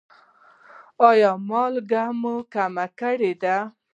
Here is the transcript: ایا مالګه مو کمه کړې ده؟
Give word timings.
ایا 1.09 1.31
مالګه 1.47 2.03
مو 2.19 2.35
کمه 2.53 2.85
کړې 2.99 3.31
ده؟ 3.41 3.57